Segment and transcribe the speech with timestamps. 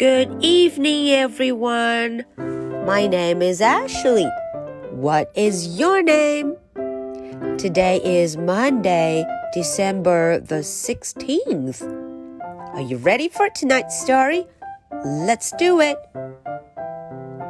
[0.00, 2.24] Good evening, everyone.
[2.86, 4.26] My name is Ashley.
[4.90, 6.56] What is your name?
[7.58, 11.82] Today is Monday, December the 16th.
[12.72, 14.46] Are you ready for tonight's story?
[15.04, 15.98] Let's do it.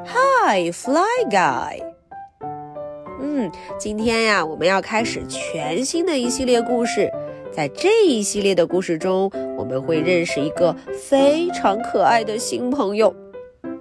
[0.08, 1.80] Hi, Fly Guy.
[3.20, 7.08] 嗯，今天呀，我们要开始全新的一系列故事。
[7.51, 13.13] 在这一系列的故事中，我们会认识一个非常可爱的新朋友。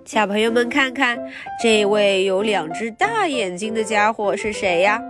[0.04, 1.16] 小朋友们，看看
[1.62, 5.00] 这位有两只大眼睛的家伙是谁呀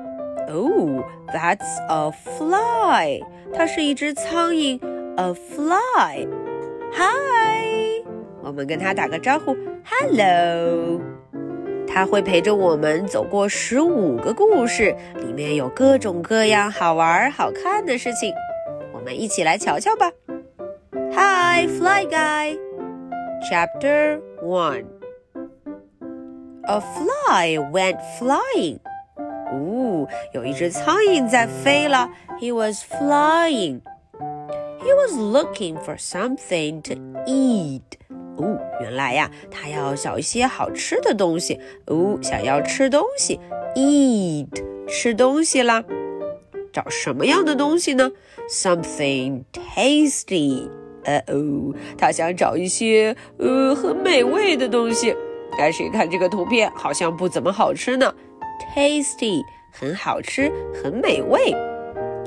[0.52, 1.00] ？Oh,
[1.32, 3.22] that's a fly.
[3.54, 4.78] 它是一只苍蝇
[5.16, 6.28] ，a fly.
[6.92, 8.04] Hi，
[8.42, 11.00] 我们跟它打个招呼，Hello。
[11.88, 18.32] 它会陪着我们走过十五个故事，里面有各种各样好玩、好看的事情。
[18.99, 20.11] 我们一起来瞧瞧吧。
[21.13, 22.57] Hi, Fly Guy.
[23.49, 24.85] Chapter One.
[26.67, 28.79] A fly went flying.
[29.51, 32.09] 哦，有一只苍蝇在飞了。
[32.39, 33.81] He was flying.
[34.79, 37.81] He was looking for something to eat.
[38.37, 41.59] 哦，原来呀，他要找一些好吃的东西。
[41.85, 43.39] 哦，想要吃东西，
[43.75, 44.49] eat，
[44.87, 45.83] 吃东西啦。
[46.72, 48.10] 找什么样的东西呢
[48.50, 50.68] ？Something tasty。
[51.04, 55.16] 呃哦，他想找一些呃很美味的东西。
[55.58, 58.14] 但是看这个图片，好像不怎么好吃呢。
[58.74, 61.54] Tasty，很好吃，很美味。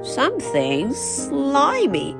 [0.03, 2.15] Something slimy。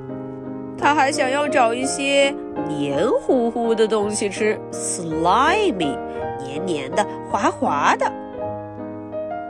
[0.78, 2.34] 他还想要找一些
[2.68, 5.98] 黏糊糊的东西吃，slimy，
[6.42, 8.06] 黏黏的、滑滑的。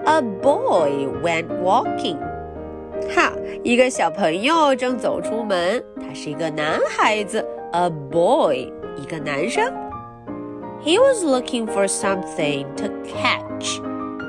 [0.07, 2.19] A boy went walking。
[3.15, 9.73] 哈，一个小朋友正走出门，他是一个男孩子，a boy，一个男生。
[10.83, 13.81] He was looking for something to catch。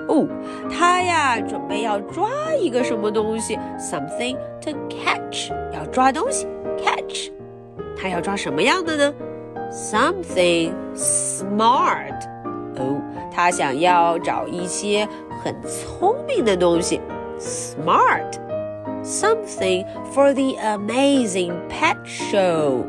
[0.07, 0.27] 哦，
[0.71, 6.47] 他呀，准备要抓一个什么东西，something to catch，要抓东西
[6.77, 7.31] ，catch。
[7.97, 9.13] 他要抓什么样的呢
[9.71, 12.21] ？Something smart。
[12.77, 13.01] 哦，
[13.33, 15.07] 他想要找一些
[15.43, 17.01] 很聪明的东西
[17.39, 18.44] ，smart。
[19.05, 22.83] Something for the amazing pet show.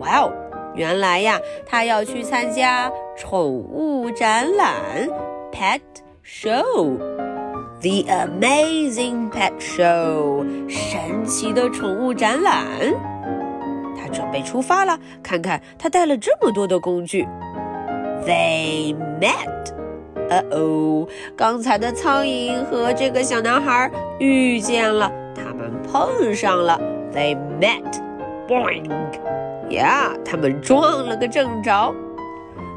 [0.00, 0.32] Wow,
[0.74, 5.08] 原来呀，他要去参加宠物展览
[5.52, 5.80] pet
[6.24, 6.98] show.
[7.80, 12.64] The amazing pet show，神奇的宠物展览。
[13.96, 17.26] 他准备出发了，看看他带了这么多的工具。
[18.26, 19.72] They met.
[20.30, 21.06] 呃哦，
[21.36, 25.12] 刚才的苍蝇和这个小男孩遇见了。
[25.93, 26.79] 碰上了，
[27.13, 27.83] They met.
[28.47, 28.89] Boing.
[29.69, 31.93] Yeah，他们撞了个正着。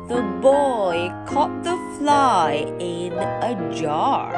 [0.09, 4.29] The boy caught the fly in a jar.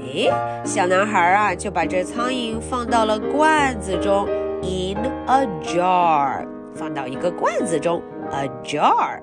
[0.00, 0.32] 诶，
[0.64, 4.26] 小男孩啊就把这苍蝇放到了罐子中，
[4.62, 8.00] in a jar，放到一个罐子中，
[8.30, 9.20] a jar.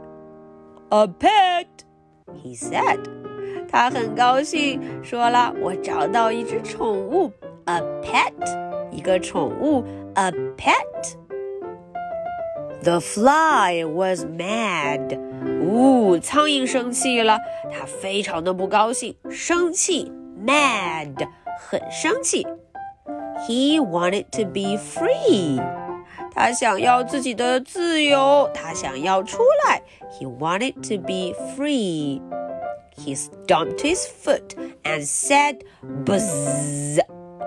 [0.90, 1.66] A pet,
[2.44, 3.00] he said.
[3.68, 7.32] 他很高兴，说了：“我找到一只宠物。”
[7.66, 8.34] a pet，
[8.92, 9.84] 一个宠物，
[10.16, 15.20] a pet。The fly was mad。
[15.64, 17.40] 呜，苍蝇生气了，
[17.72, 20.12] 它非常的不高兴，生气，
[20.46, 21.28] mad，
[21.58, 22.46] 很生气。
[23.48, 25.62] He wanted to be free。
[26.32, 29.82] 他想要自己的自由，他想要出来。
[30.12, 32.22] He wanted to be free.
[32.98, 35.62] He stomped his foot and said,
[36.06, 37.00] "Buzz."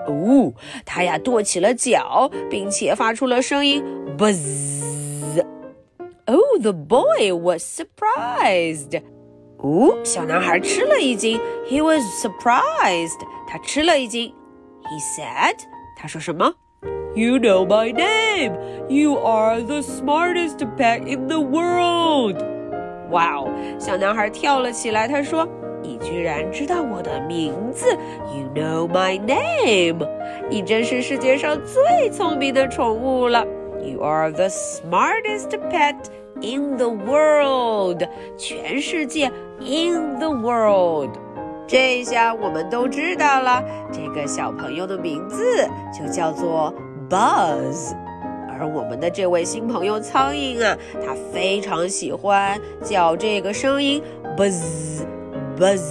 [0.06, 0.52] 哦，
[0.84, 3.82] 他呀跺起了脚，并且发出了声音
[4.18, 5.44] ，buzz。
[6.26, 9.02] Oh, the boy was surprised.
[9.58, 11.38] 哦，小男孩吃了一惊
[11.68, 13.20] ，He was surprised.
[13.46, 14.32] 他吃了一惊
[14.84, 15.56] ，He said.
[15.98, 16.52] 他说什么
[17.14, 18.56] ？You know my name.
[18.88, 22.42] You are the smartest pet in the world.
[23.10, 23.50] 哇哦！
[23.78, 25.46] 小男孩跳了起来，他说。
[25.84, 27.86] 你居然知道我的名字
[28.32, 30.08] ！You know my name！
[30.48, 33.46] 你真是世界上最聪明的宠物了
[33.84, 35.94] ！You are the smartest pet
[36.40, 38.02] in the world！
[38.38, 41.10] 全世界 in the world！
[41.66, 46.72] 这下我们都知道了，这个小朋友的名字就叫做
[47.10, 47.92] Buzz。
[48.56, 54.02] 而我们的这位新朋友苍蝇啊，它非常喜欢叫这个声音
[54.36, 55.04] Buzz。
[55.57, 55.83] buzz.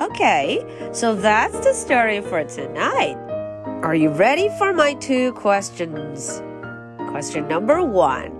[0.00, 3.16] Okay, so that's the story for tonight.
[3.82, 6.42] Are you ready for my two questions?
[7.10, 8.30] Question number one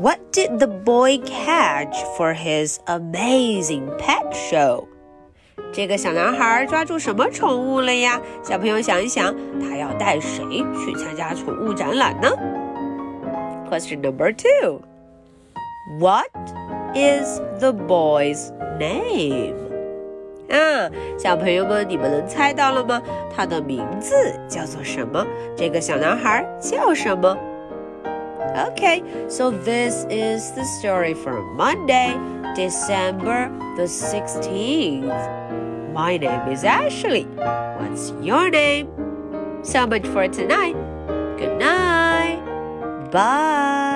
[0.00, 4.88] What did the boy catch for his amazing pet show?
[5.72, 8.20] 这个小男孩抓住什么宠物了呀？
[8.42, 10.44] 小朋友想一想，他要带谁
[10.74, 12.28] 去参加宠物展览呢？
[13.70, 14.82] Question number two
[15.98, 16.30] What
[16.94, 19.54] is the boy's name?
[20.50, 23.02] 啊，小朋友们，你们能猜到了吗？
[23.34, 24.14] 他的名字
[24.48, 25.26] 叫做什么？
[25.56, 27.36] 这个小男孩叫什么？
[28.54, 32.14] Okay, so this is the story for Monday,
[32.54, 35.10] December the 16th.
[35.92, 37.26] My name is Ashley.
[37.36, 38.88] What's your name?
[39.62, 40.76] So much for tonight.
[41.38, 42.40] Good night.
[43.10, 43.87] Bye.